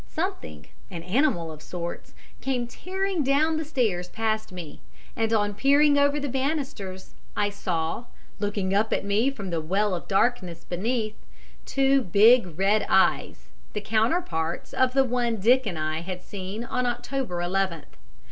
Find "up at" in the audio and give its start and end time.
8.73-9.05